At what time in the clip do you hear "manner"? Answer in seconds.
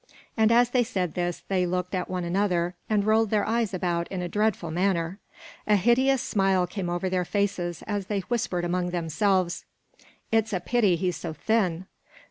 4.71-5.19